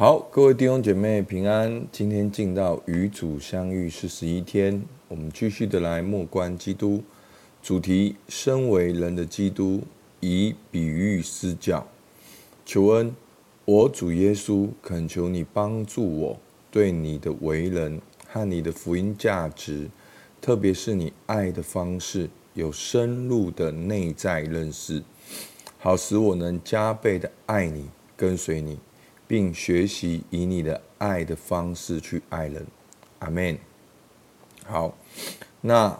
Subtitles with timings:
[0.00, 1.86] 好，各位弟兄姐妹平安。
[1.92, 7.02] 今天进到与主相遇四十一天，我们继续的来默观基督
[7.62, 9.82] 主题：身为人的基督，
[10.20, 11.86] 以比喻施教。
[12.64, 13.14] 求恩，
[13.66, 16.38] 我主耶稣恳求你帮助我，
[16.70, 19.86] 对你的为人和你的福音价值，
[20.40, 25.02] 特别是你爱的方式，有深入的内在认识，
[25.76, 28.78] 好使我能加倍的爱你，跟随你。
[29.30, 32.66] 并学习以你的爱的方式去爱人，
[33.20, 33.56] 阿门。
[34.66, 34.92] 好，
[35.60, 35.96] 那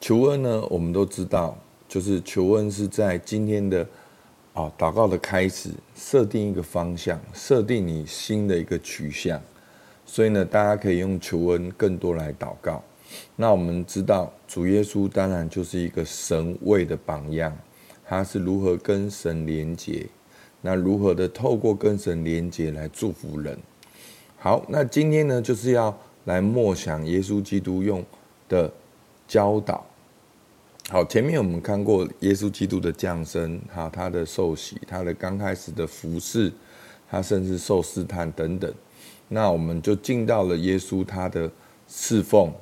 [0.00, 0.66] 求恩呢？
[0.68, 1.56] 我们都知道，
[1.88, 3.86] 就是求恩是在今天的
[4.52, 9.40] 啊祷告的开始，设定一个方向，设定你新的一个取向。
[10.04, 12.82] 所以呢，大家可以用求恩更多来祷告。
[13.36, 17.56] 那我们知道，主耶稣当然就是一个神位的榜样，
[18.04, 20.04] 他是如何跟神连结。
[20.62, 23.58] 那如何的透过跟神连接来祝福人？
[24.38, 28.02] 好，那今天呢，就是要来默想耶稣基督用
[28.48, 28.72] 的
[29.28, 29.84] 教导。
[30.88, 36.52] 好，前面我们看过耶稣基督的降生，哈，他的受洗，他的刚开始的服事，
[37.08, 38.72] 他甚至受试探等等。
[39.28, 41.50] 那我们就进到了耶稣他的
[41.88, 42.52] 侍奉，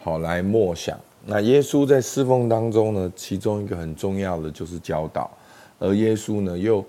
[0.00, 0.98] 好，来默想。
[1.24, 5.30] 那耶稣在侍奉当中呢，其中一个很重要的就是教导，
[5.78, 6.84] 而耶稣呢又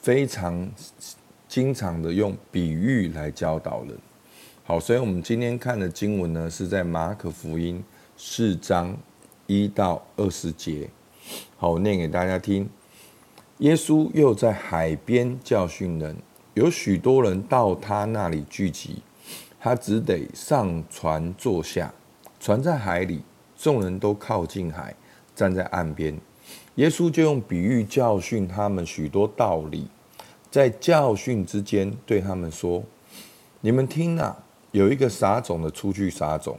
[0.00, 0.68] 非常
[1.46, 3.96] 经常的用比喻来教导人。
[4.64, 7.82] 好，所以我们今天看的经文呢，是在马可福音
[8.16, 8.96] 四章
[9.46, 10.88] 一到二十节。
[11.56, 12.68] 好，我念给大家听。
[13.58, 16.16] 耶稣又在海边教训人，
[16.54, 19.02] 有许多人到他那里聚集，
[19.58, 21.92] 他只得上船坐下，
[22.38, 23.22] 船在海里，
[23.56, 24.94] 众人都靠近海，
[25.34, 26.16] 站在岸边。
[26.78, 29.88] 耶稣就用比喻教训他们许多道理。
[30.48, 32.84] 在教训之间，对他们说
[33.60, 36.56] ：“你们听啊，有一个撒种的出去撒种，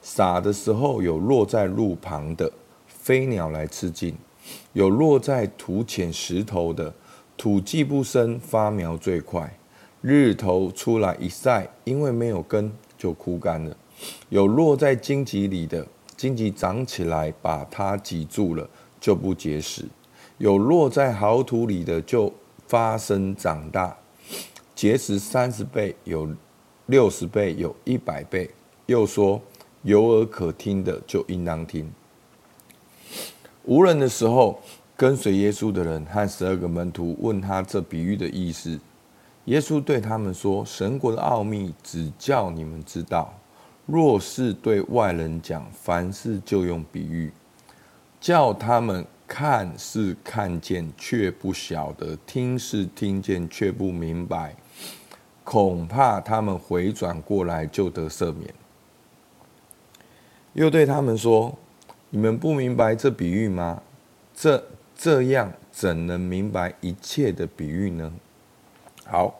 [0.00, 2.50] 撒的时候有落在路旁的，
[2.88, 4.14] 飞鸟来吃尽；
[4.72, 6.94] 有落在土浅石头的，
[7.36, 9.58] 土既不深，发苗最快。
[10.00, 13.76] 日头出来一晒，因为没有根，就枯干了；
[14.30, 18.66] 有落在荆棘里的，荆棘长起来，把它挤住了，
[19.00, 19.84] 就不结实；
[20.38, 22.32] 有落在好土里的，就
[22.68, 23.96] 发生长大，
[24.74, 26.28] 结实三十倍，有
[26.86, 28.50] 六十倍，有一百倍。
[28.86, 29.40] 又说，
[29.82, 31.90] 有耳可听的，就应当听。
[33.64, 34.60] 无人的时候，
[34.96, 38.78] 跟随耶稣的人和十二个门徒问他这比喻的意思。
[39.46, 43.32] 耶稣对他们说：“神国的奥秘只叫你们知道，
[43.86, 47.32] 若是对外人讲，凡事就用比喻，
[48.20, 54.56] 叫他们。”看是看见，却不晓得；听是听见，却不明白。
[55.44, 58.52] 恐怕他们回转过来，就得赦免。
[60.54, 61.56] 又对他们说
[62.10, 63.80] ：“你们不明白这比喻吗？
[64.34, 64.60] 这
[64.98, 68.12] 这样怎能明白一切的比喻呢？”
[69.06, 69.32] 好，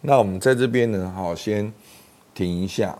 [0.00, 1.72] 那我们在这边呢，好，先
[2.32, 2.96] 停一下。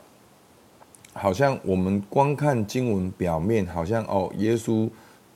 [1.18, 4.88] 好像我们光看经文表面，好像哦，耶稣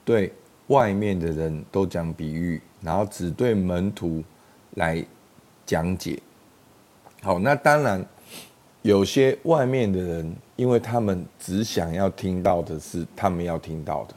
[0.04, 0.32] 对。
[0.68, 4.22] 外面的人都讲比喻，然后只对门徒
[4.76, 5.04] 来
[5.66, 6.18] 讲解。
[7.20, 8.02] 好，那当然
[8.80, 14.14] 有些外面的人，因为他们只想要听到的是他们要听到的，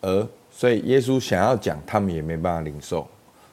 [0.00, 3.06] 而所以耶稣想要讲，他们也没办法领受，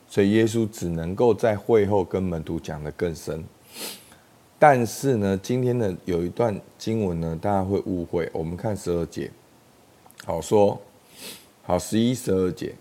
[0.07, 3.43] 所以耶稣只能够在会后跟门徒讲得更深。
[4.59, 8.29] 但是呢，今天的有一段经文呢，大家会误会。
[8.33, 9.31] 我们看十二节，
[10.25, 10.79] 好说。
[11.63, 12.73] 好，十一、十二节，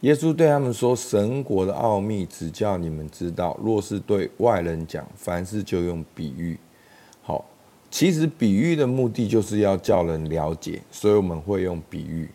[0.00, 6.58] 耶稣对他们说：“神国的奥秘只叫你们知道，若是对外人讲，凡事就用比喻。”
[7.24, 7.42] 好，
[7.90, 12.28] 其实比喻的目的就是要叫人了解，所以我们会用比喻。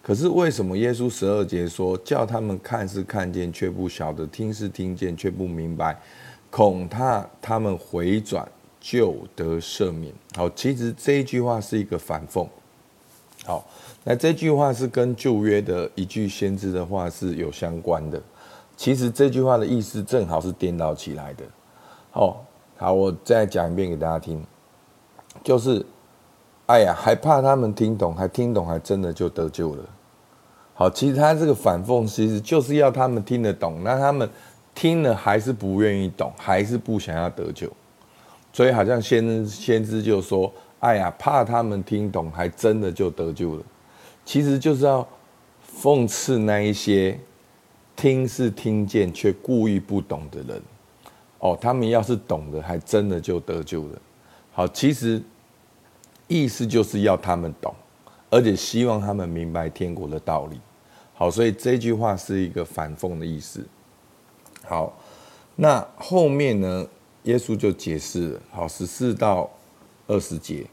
[0.00, 6.00] 可是为什么耶稣十二节说叫他们看是看见却不晓得，听是听见却不明白，
[6.50, 8.46] 恐怕他们回转
[8.80, 10.12] 就得赦免？
[10.34, 12.46] 好，其实这一句话是一个反讽。
[13.44, 13.64] 好。
[14.02, 18.18] 那这句话是跟旧约的一句先知的话是有相关的。
[18.74, 21.44] 其实这句话的意思正好是颠倒起来的。
[22.10, 22.42] 好，
[22.78, 24.42] 好，我再讲一遍给大家听。
[25.44, 25.84] 就是，
[26.64, 29.84] 哎呀，还怕他们听懂，还听懂，还真的就得救了。
[30.72, 34.26] 好，其实他这个反讽，其实就是要他们听得懂，那他们
[34.80, 37.70] 听了还是不愿意懂，还是不想要得救。
[38.50, 43.62] 所以好像先先知就说，哎呀，怕他们听懂，还真的就得救了。
[44.24, 45.06] 其实就是要
[45.78, 47.20] 讽刺那一些
[47.94, 50.62] 听是听见却故意不懂的人，
[51.40, 53.98] 哦，他们要是懂的，还真的就得救了。
[54.50, 55.22] 好，其实
[56.26, 57.74] 意思就是要他们懂，
[58.30, 60.58] 而且希望他们明白天国的道理。
[61.12, 63.62] 好，所以这句话是一个反讽的意思。
[64.70, 64.96] 好，
[65.56, 66.86] 那后面呢，
[67.24, 68.40] 耶稣就解释了。
[68.52, 69.50] 好，十四到
[70.06, 70.64] 二十节。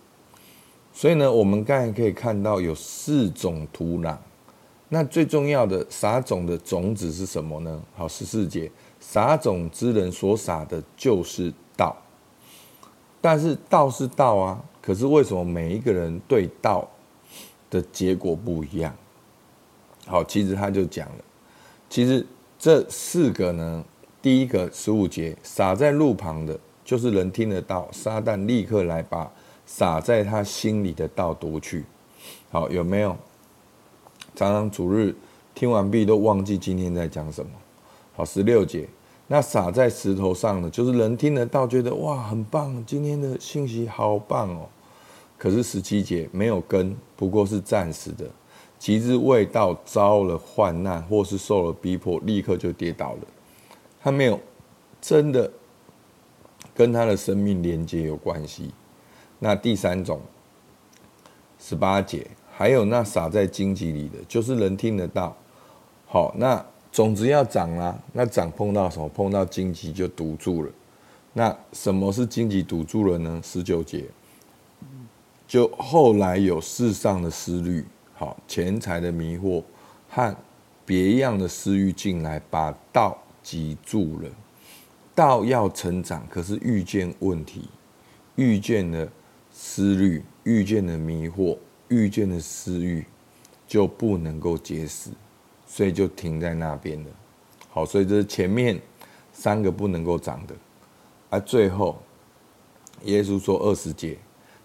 [0.93, 4.15] 所以呢，我们刚才可以看到有四种土壤。
[4.89, 7.81] 那最重要的撒种的种子是什么呢？
[7.95, 11.97] 好，十四节，撒种之人所撒的就是道。
[13.19, 16.87] 但是道是道啊，可是为什么每一个人对道
[17.71, 18.95] 的结果不一样？
[20.05, 21.25] 好，其实他就讲了，
[21.89, 22.23] 其实
[22.67, 23.85] 这四个呢，
[24.21, 29.31] 第一个十五节，撒在路旁的，就是人听得到，撒旦立刻来把
[29.65, 31.85] 撒在他心里的道夺去。
[32.51, 33.15] 好，有没有？
[34.35, 35.15] 常常主日
[35.55, 37.49] 听完毕都忘记今天在讲什么。
[38.13, 38.85] 好，十六节，
[39.27, 44.67] 那撒在石头上的，就是人听得到，觉得哇很棒，今天的信息好棒哦。
[45.37, 48.29] 可是十七节没有根，不过是暂时的，
[48.77, 53.21] 及至为道遭了患难，或是受了逼迫，立刻就跌倒了。
[54.01, 54.39] 他没有
[55.01, 55.51] 真的
[56.73, 58.71] 跟他的生命连接有关系。
[59.39, 60.21] 那第三种，
[61.59, 62.27] 十八节。
[62.59, 65.37] 还有那撒在荆棘里的，就是人听得到，
[66.07, 69.07] 好，那种子要长啦，那长碰到什么？
[69.09, 70.71] 碰到荆棘就堵住了。
[71.33, 73.39] 那什么是荆棘堵住了呢？
[73.43, 74.05] 十九节，
[75.47, 77.85] 就后来有世上的思虑，
[78.17, 79.63] 好，钱财的迷惑
[80.09, 80.35] 和
[80.85, 84.29] 别样的私欲进来，把道挤住了。
[85.13, 87.69] 道要成长，可是遇见问题，
[88.35, 89.07] 遇见了
[89.51, 91.57] 思虑，遇见了迷惑。
[91.89, 93.05] 遇见了私欲
[93.65, 95.09] 就不能够结实，
[95.65, 97.09] 所以就停在那边了。
[97.69, 98.77] 好，所以这是前面
[99.31, 100.53] 三个不能够长的，
[101.29, 101.97] 而最后
[103.03, 104.17] 耶稣说二十节，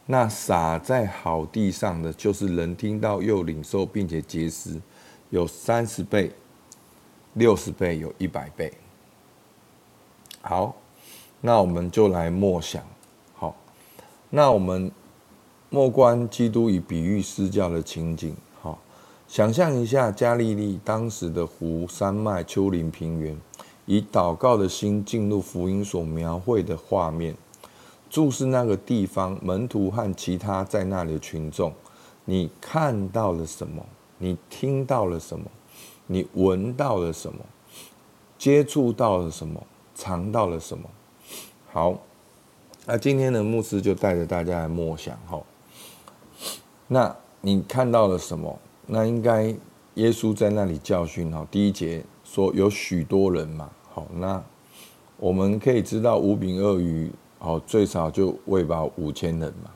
[0.06, 4.80] 那撒在好地上的，就是人听到又领受，并且结实，
[5.30, 6.32] 有三十倍、
[7.34, 8.72] 六十倍、有一百倍。
[10.40, 10.74] 好，
[11.40, 12.82] 那我们就来默想。
[13.34, 13.54] 好，
[14.30, 14.90] 那我们。
[15.74, 18.78] 默观基督以比喻施教的情景，好，
[19.26, 23.34] 想象一下加利利当时的湖、山脉、丘陵、平原，
[23.86, 27.34] 以祷告的心进入福音所描绘的画面，
[28.12, 31.72] 注视那个地方，门徒和其他在那里的群众，
[32.26, 33.82] 你看到了什么？
[34.18, 35.46] 你听到了什么？
[36.08, 37.38] 你闻到了什么？
[38.36, 39.66] 接触到了什么？
[39.94, 40.90] 尝到了什么？
[41.72, 41.98] 好，
[42.84, 45.42] 那今天的牧师就带着大家来默想，哈。
[46.88, 48.58] 那你看到了什么？
[48.88, 49.44] 那应该
[49.94, 51.46] 耶稣在那里教训哈。
[51.50, 54.44] 第一节说有许多人嘛，好，那
[55.16, 57.10] 我们可以知道五饼二鱼，
[57.44, 59.70] 好，最少就喂饱五千人嘛。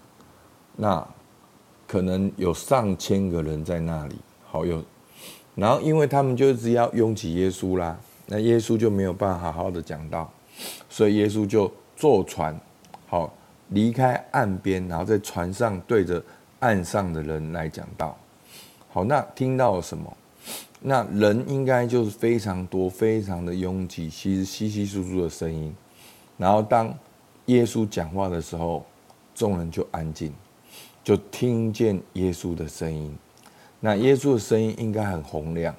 [0.76, 1.08] 那
[1.88, 4.14] 可能有上千个人在那里，
[4.44, 4.80] 好有，
[5.56, 10.32] 然后因为他们就只要拥挤耶稣啦，那耶稣就没有办法好好的讲道，
[10.88, 12.56] 所以耶稣就坐船，
[13.08, 13.34] 好
[13.70, 16.22] 离开岸边，然后在船上对着。
[16.60, 18.16] 岸上的人来讲道，
[18.90, 20.16] 好，那听到了什么？
[20.80, 25.72] 那人应该就是非常多、非常的拥挤，其实稀稀疏疏的声音。
[26.38, 26.92] 然后当
[27.46, 28.84] 耶稣讲话的时候，
[29.34, 30.32] 众人就安静，
[31.02, 33.16] 就听见耶稣的声音。
[33.80, 35.74] 那耶稣的声音应该很洪亮，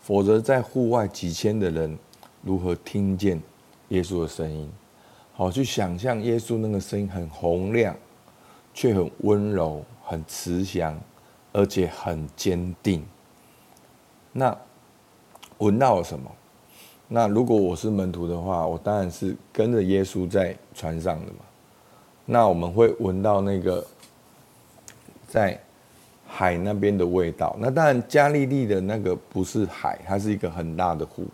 [0.00, 1.98] 否则在户外几千的人
[2.42, 3.40] 如何听见
[3.88, 4.70] 耶稣的声音？
[5.32, 7.96] 好，去想象耶稣那个声音很洪亮，
[8.74, 9.84] 却很温柔。
[10.04, 11.00] 很慈祥，
[11.52, 13.02] 而且很坚定。
[14.32, 14.54] 那
[15.58, 16.30] 闻到了什么？
[17.12, 21.40] 那如果我是门徒的话，我当然是跟着耶稣在船上的嘛。
[22.24, 23.84] 那我们会闻到那个
[25.28, 25.60] 在
[26.26, 27.54] 海那边的味道。
[27.58, 31.24] 那当然，加利利的那个不是海，它是一个很大的湖。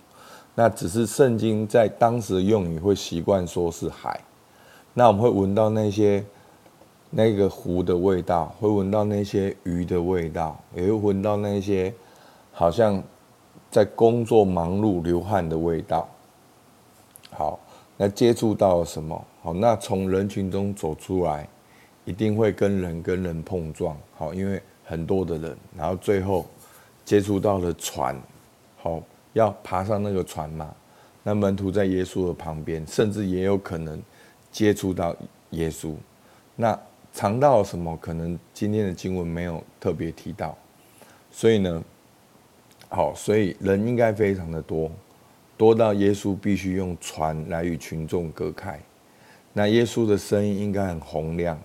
[0.55, 4.21] 那只是圣经在当时用语会习惯说是海。
[4.95, 6.25] 那我们会闻到那些。
[7.11, 11.91] 那个湖的味道，会闻到那些鱼的味道，也会闻到那些
[12.53, 13.03] 好像
[13.71, 16.09] 在工作忙碌流汗的味道。
[17.31, 17.61] 好，
[17.97, 19.25] 那接触到了什么？
[19.43, 21.49] 好，那从人群中走出来，
[22.05, 23.97] 一定会跟人跟人碰撞。
[24.17, 26.47] 好，因为很多的人，然后最后
[27.05, 28.21] 接触到了船。
[28.77, 30.75] 好，要爬上那个船嘛？
[31.23, 34.03] 那门徒在耶稣的旁边，甚至也有可能
[34.51, 35.15] 接触到
[35.51, 35.95] 耶稣。
[36.57, 36.79] 那
[37.13, 37.97] 尝到了什么？
[37.99, 40.57] 可能今天的经文没有特别提到，
[41.31, 41.83] 所以呢，
[42.89, 44.91] 好，所以人应该非常的多。
[45.57, 48.81] 多到耶稣必须用船来与群众隔开。
[49.53, 51.59] 那耶稣的声音应该很洪亮。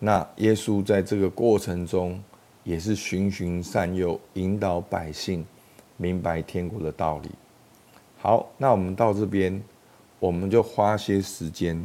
[0.00, 2.22] 那耶稣在这个过程中
[2.64, 5.46] 也是循循善诱，引导百姓
[5.96, 7.30] 明白天国的道理。
[8.18, 9.62] 好，那我们到这边，
[10.18, 11.82] 我们就花些时间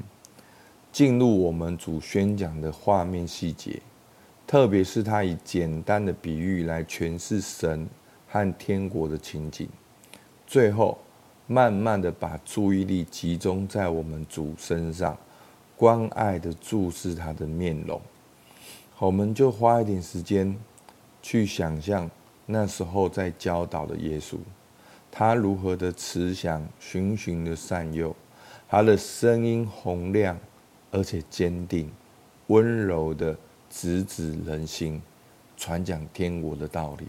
[0.92, 3.80] 进入我们主宣讲的画面细节，
[4.48, 7.88] 特别是他以简单的比喻来诠释神
[8.30, 9.68] 和天国的情景。
[10.46, 10.98] 最后，
[11.48, 15.18] 慢慢的把注意力集中在我们主身上，
[15.76, 18.00] 关爱的注视他的面容。
[19.00, 20.56] 我们就花一点时间
[21.22, 22.10] 去想象
[22.46, 24.38] 那时候在教导的耶稣，
[25.12, 28.16] 他如何的慈祥、循循的善诱，
[28.68, 30.38] 他的声音洪亮
[30.92, 31.90] 而且坚定，
[32.48, 33.38] 温柔的
[33.70, 35.02] 直指人心，
[35.56, 37.08] 传讲天国的道理。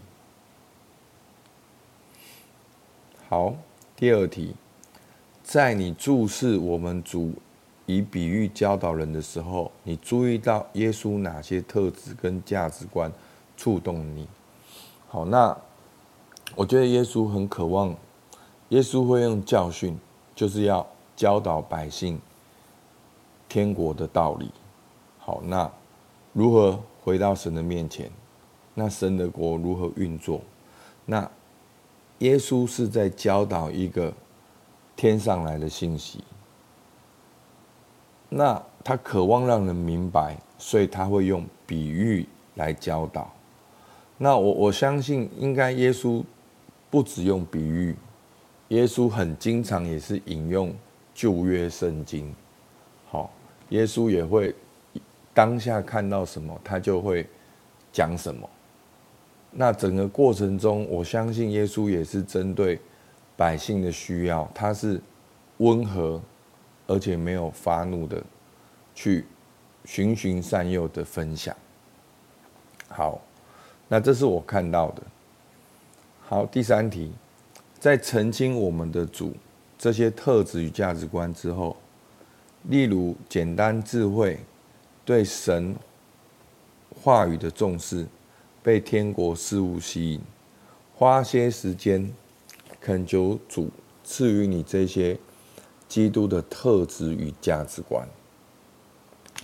[3.31, 3.55] 好，
[3.95, 4.53] 第二题，
[5.41, 7.31] 在你注视我们主
[7.85, 13.09] 以比喻教导人的时候，你注意到耶稣哪些特质跟价值观
[13.55, 14.27] 触动你？
[15.07, 15.57] 好，那
[16.57, 17.95] 我觉得耶稣很渴望，
[18.67, 19.97] 耶稣会用教训，
[20.35, 20.85] 就是要
[21.15, 22.19] 教导百姓
[23.47, 24.51] 天国的道理。
[25.19, 25.71] 好，那
[26.33, 28.11] 如何回到神的面前？
[28.73, 30.41] 那神的国如何运作？
[31.05, 31.31] 那
[32.21, 34.13] 耶稣是在教导一个
[34.95, 36.23] 天上来的信息，
[38.29, 43.31] 那他渴望让人明白，所以他会用比喻来教导。
[44.19, 46.23] 那我我相信，应该耶稣
[46.91, 47.95] 不只用比喻，
[48.67, 50.71] 耶稣很经常也是引用
[51.15, 52.31] 旧约圣经。
[53.09, 53.31] 好，
[53.69, 54.53] 耶稣也会
[55.33, 57.27] 当下看到什么，他就会
[57.91, 58.47] 讲什么。
[59.53, 62.79] 那整个过程中，我相信耶稣也是针对
[63.35, 65.01] 百姓的需要，他是
[65.57, 66.21] 温和
[66.87, 68.23] 而且没有发怒的
[68.95, 69.25] 去
[69.83, 71.53] 循循善诱的分享。
[72.87, 73.19] 好，
[73.89, 75.03] 那这是我看到的。
[76.21, 77.11] 好，第三题，
[77.77, 79.33] 在澄清我们的主
[79.77, 81.75] 这些特质与价值观之后，
[82.63, 84.39] 例如简单智慧、
[85.03, 85.75] 对神
[87.03, 88.07] 话语的重视。
[88.63, 90.21] 被天国事物吸引，
[90.93, 92.13] 花些时间
[92.79, 93.69] 恳求主
[94.03, 95.17] 赐予你这些
[95.87, 98.07] 基督的特质与价值观。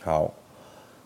[0.01, 0.33] 好，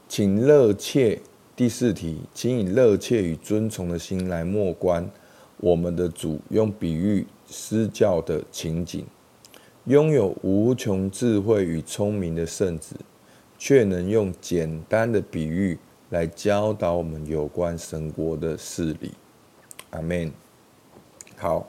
[0.10, 1.22] 请热切
[1.56, 5.10] 第四题，请以热切与尊崇的心来默观
[5.58, 9.06] 我们的主用比喻施教的情景。
[9.86, 12.96] 拥有无穷智慧与聪明的圣子，
[13.58, 15.80] 却能用简单的比喻。
[16.12, 19.14] 来教导我们有关神国的事理，
[19.92, 20.30] 阿门。
[21.38, 21.68] 好，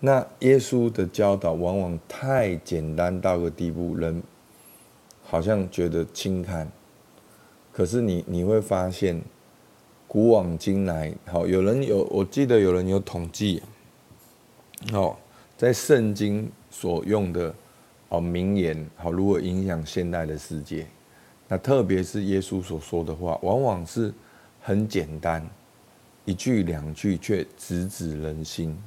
[0.00, 4.20] 那耶稣的教导往往太简单到个地步，人
[5.22, 6.70] 好像觉得轻看。
[7.72, 9.22] 可是你你会发现，
[10.08, 13.62] 古往今来，好，有人有，我记得有人有统计，
[14.90, 15.16] 好，
[15.56, 17.54] 在圣经所用的
[18.08, 20.88] 哦名言，好，如何影响现代的世界？
[21.52, 24.14] 那特别是耶稣所说的话，往往是
[24.62, 25.44] 很简单，
[26.24, 28.80] 一句两句却直指人心。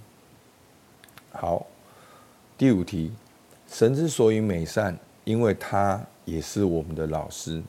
[1.33, 1.67] 好，
[2.57, 3.11] 第五题，
[3.67, 7.61] 神之所以美善，因为他也是我们的老师。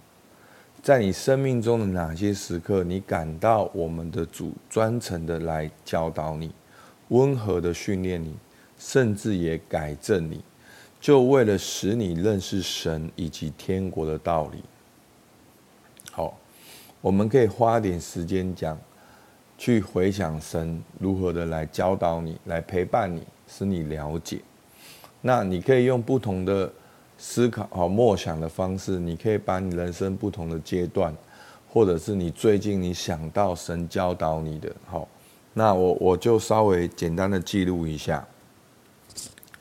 [0.81, 6.53] 在你生命中的哪些时刻，你感到我们的主专程的来教导你，
[7.09, 8.33] 温和的训练你，
[8.79, 10.41] 甚至也改正你，
[11.01, 14.63] 就为了使你认识神以及天国的道理。
[16.16, 16.33] 好，
[17.00, 18.78] 我们可以花点时间讲，
[19.59, 24.40] 去回想神如何的来教导你，来陪伴你，使你了解。
[25.23, 26.73] 那你可以用不同的
[27.18, 31.12] 思考、好默想的方式，你可以把你人生不同的阶段，
[31.68, 35.09] 或者是你最近你想到神教导你的，好，
[35.52, 38.25] 那我我就稍微简单的记录一下。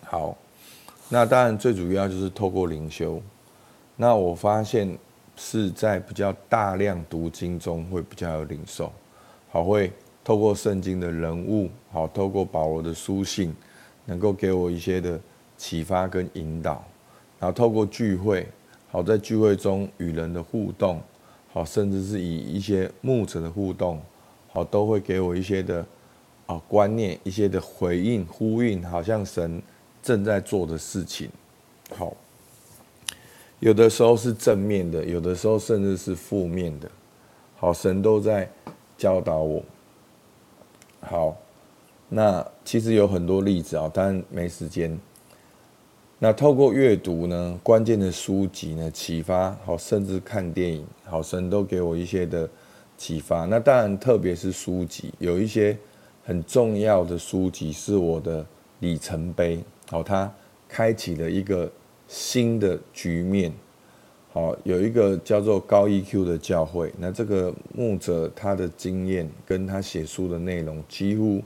[0.04, 0.38] 好，
[1.10, 3.20] 那当然最主要就是透过灵修。
[3.96, 4.96] 那我发现。
[5.36, 8.92] 是在比较大量读经中会比较有领受，
[9.50, 9.92] 好，会
[10.24, 13.54] 透过圣经的人物，好，透过保罗的书信，
[14.06, 15.20] 能够给我一些的
[15.58, 16.84] 启发跟引导，
[17.40, 18.48] 然后透过聚会，
[18.90, 21.02] 好，在聚会中与人的互动，
[21.52, 24.00] 好，甚至是以一些牧者的互动，
[24.52, 25.86] 好，都会给我一些的
[26.46, 29.62] 啊观念，一些的回应呼应，好像神
[30.02, 31.30] 正在做的事情，
[31.96, 32.16] 好。
[33.64, 36.92] 有的时候是正面的，有的时候甚至是负面的。
[37.56, 38.50] 好，神都在
[38.98, 39.64] 教导我。
[41.00, 41.38] 好，
[42.10, 45.00] 那其实有很多例子啊，但没时间。
[46.20, 52.50] 那透过阅读呢，关键的书籍呢，启发好，甚至看电影，好，神都给我一些的
[52.98, 53.46] 启发。
[53.46, 55.78] 那当然，特别是书籍，有一些
[56.26, 58.46] 很重要的书籍是我的
[58.80, 60.30] 里程碑，好，它
[60.68, 61.72] 开启了一个
[62.14, 63.52] 新的局面。
[64.32, 71.42] 好，有一个叫做高 EQ 的教会，那这个牧者他的经验跟他写书的内容几乎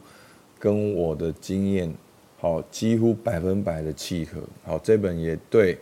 [0.60, 1.94] 跟我的经验
[2.38, 4.42] 好几乎百分百的契合。
[4.66, 5.78] 好，这本也对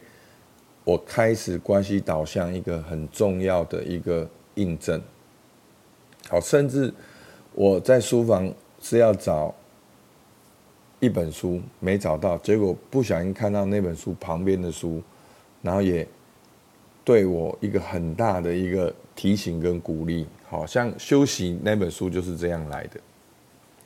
[0.83, 5.01] 我开始关系导向一个很重要的一个印证。
[6.29, 6.93] 好，甚至
[7.53, 9.53] 我在书房是要找
[10.99, 15.01] 一本书没找到，结果不小心看到那本书旁边的书，
[15.61, 16.07] 然后也。
[17.03, 22.99] 对我一个很大的一个提醒跟鼓励，好像休息那本书就是这样来的。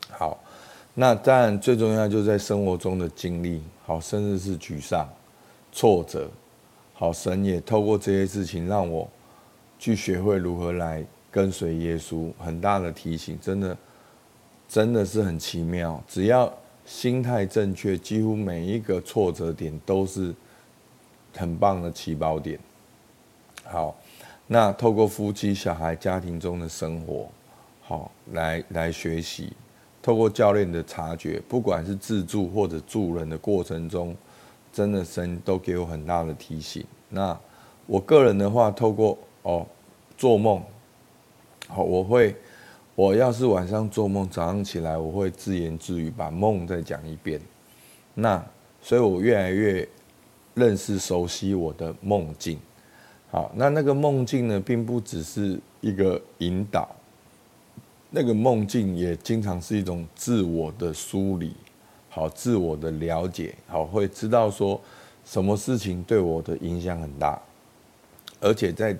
[0.10, 0.42] 好，
[0.94, 5.06] 那当然最重要就是在生活中的经历，好，甚至是沮丧、
[5.70, 6.32] 挫折，
[6.94, 9.06] 好，神也透过这些事情让我
[9.78, 13.78] 去学会如何来跟随耶稣，很大的提醒，真的
[14.70, 16.02] 真的是很奇妙。
[16.08, 16.50] 只要
[16.90, 20.34] 心态正确，几乎每一个挫折点都是
[21.38, 22.60] 很棒的起跑点。
[23.64, 23.96] 好，
[24.48, 27.30] 那透过夫妻、小孩、家庭中的生活，
[27.84, 29.54] 好来来学习，
[30.02, 34.18] 透过教练的察觉，不管是自助或者助人的过程中，
[34.74, 36.84] 真的神都给我很大的提醒。
[37.08, 37.40] 那
[37.86, 39.64] 我个人的话，透过哦
[40.18, 40.60] 做梦，
[41.68, 42.36] 好，我会
[43.00, 47.40] 我要是晚上做梦，早上起来我会自言自语，把梦再讲一遍。
[48.14, 48.46] 那
[48.82, 49.88] 所以我越来越
[50.54, 52.60] 认识、熟悉我的梦境。
[53.32, 56.94] 好，那那个梦境呢，并不只是一个引导，
[58.10, 61.56] 那个梦境也经常是一种自我的梳理，
[62.10, 64.78] 好，自我的了解，好，会知道说
[65.24, 67.42] 什么事情对我的影响很大，
[68.42, 68.94] 而且在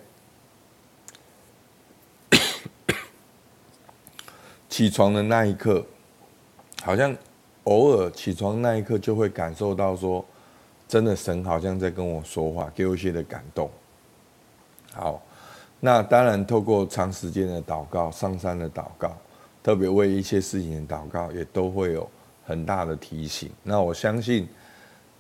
[4.80, 5.86] 起床的那一刻，
[6.84, 7.14] 好像
[7.66, 10.24] 偶尔起床那一刻就会感受到说，
[10.88, 13.70] 真的神好像在跟我说话，给我一些的感动。
[14.94, 15.22] 好，
[15.82, 19.18] 那当然，透过长时间的祷告、上山的祷告，
[19.62, 22.10] 特别为一些事情的祷告，也都会有
[22.46, 23.52] 很大的提醒。
[23.62, 24.48] 那我相信，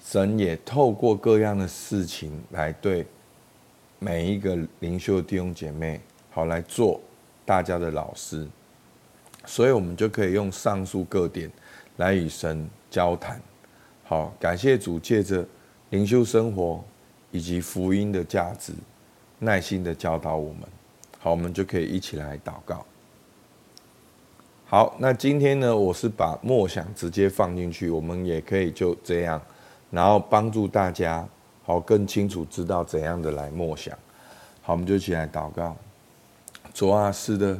[0.01, 3.05] 神也透过各样的事情来对
[3.99, 5.99] 每一个灵修弟兄姐妹，
[6.31, 6.97] 好来做
[7.43, 8.47] 大家的老师。
[9.49, 11.49] 所以，我们就可以用上述各点
[11.97, 13.41] 来与神交谈。
[14.03, 15.43] 好，感谢主，借着
[15.89, 16.83] 灵修生活
[17.31, 18.71] 以及福音的价值。
[19.39, 20.61] 耐心的教导我们，
[21.17, 22.85] 好，我们就可以一起来祷告。
[24.67, 29.41] 好，那今天呢，我是把默想直接放进去，我们也可以就这样，
[29.89, 31.27] 然后帮助大家
[31.63, 33.97] 好更清楚知道怎样的来默想。
[34.61, 35.75] 好，我们就一起来祷告。
[36.71, 37.59] 主啊，是的，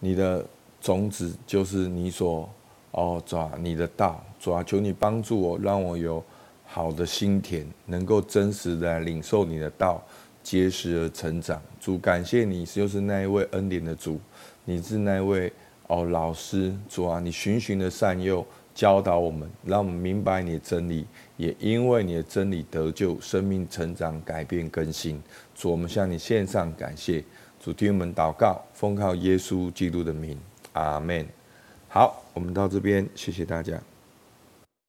[0.00, 0.44] 你的
[0.80, 2.48] 种子就是你所
[2.92, 6.22] 哦，主啊，你的道，主啊，求你帮助我，让我有
[6.64, 10.02] 好的心田，能够真实的领受你的道。
[10.42, 14.18] 结实而成长，主感谢你，就是那一位恩典的主，
[14.64, 15.52] 你是那一位
[15.86, 21.04] 哦老师，主啊，你循循的善诱教导我们，让我们明白你的真理，
[21.36, 25.22] 也因为你的真理得救，生命成长、改变、更新。
[25.54, 27.22] 主，我们向你献上感谢，
[27.62, 30.38] 主听我们祷告，奉靠耶稣基督的名，
[30.72, 31.26] 阿门。
[31.88, 33.80] 好，我们到这边，谢谢大家。